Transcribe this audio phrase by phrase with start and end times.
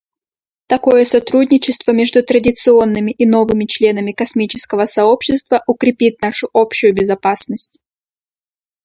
[0.65, 7.83] Такое сотрудничество между традиционными и новыми членами космического сообщества укрепит нашу общую безопасность.